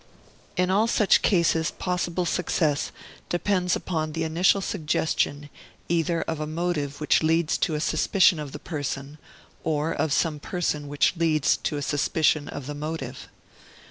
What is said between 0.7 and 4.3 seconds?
all such cases possible success depends upon the